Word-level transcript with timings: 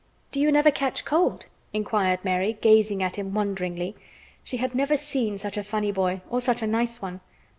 "Do 0.31 0.41
you 0.41 0.51
never 0.51 0.71
catch 0.71 1.05
cold?" 1.05 1.45
inquired 1.73 2.25
Mary, 2.25 2.57
gazing 2.59 3.03
at 3.03 3.17
him 3.17 3.35
wonderingly. 3.35 3.95
She 4.43 4.57
had 4.57 4.73
never 4.73 4.97
seen 4.97 5.37
such 5.37 5.57
a 5.59 5.63
funny 5.63 5.91
boy, 5.91 6.21
or 6.27 6.41
such 6.41 6.63
a 6.63 6.65
nice 6.65 7.03
one. 7.03 7.21